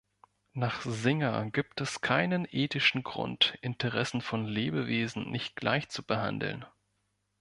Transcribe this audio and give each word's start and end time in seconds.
Nach 0.53 0.81
Singer 0.81 1.47
gibt 1.51 1.79
es 1.79 2.01
keinen 2.01 2.47
ethischen 2.49 3.03
Grund, 3.03 3.59
Interessen 3.61 4.21
von 4.21 4.45
Lebewesen 4.47 5.29
nicht 5.29 5.55
gleich 5.55 5.89
zu 5.89 6.01
behandeln. 6.01 6.65